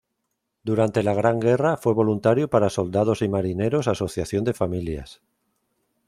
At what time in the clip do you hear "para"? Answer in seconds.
2.49-2.71